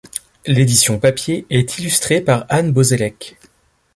L'édition 0.47 0.97
papier 0.97 1.45
est 1.51 1.77
illustrée 1.77 2.21
par 2.21 2.47
Anne 2.49 2.71
Bozellec. 2.71 3.37